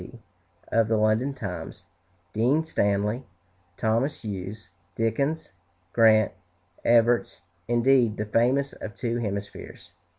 P., 0.01 0.19
of 0.69 0.87
the 0.87 0.97
"London 0.97 1.31
Times," 1.35 1.83
Dean 2.33 2.65
Stanley, 2.65 3.23
Thomas 3.77 4.23
Hughes, 4.25 4.71
Dickens, 4.95 5.51
Grant, 5.93 6.31
Evarts; 6.83 7.39
indeed, 7.67 8.17
the 8.17 8.25
famous 8.25 8.73
of 8.73 8.95
two 8.95 9.17
hemispheres. 9.19 9.91